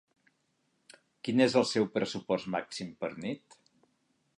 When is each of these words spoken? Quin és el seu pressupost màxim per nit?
Quin 1.27 1.45
és 1.47 1.57
el 1.61 1.67
seu 1.75 1.87
pressupost 1.99 2.51
màxim 2.59 2.93
per 3.05 3.15
nit? 3.27 3.63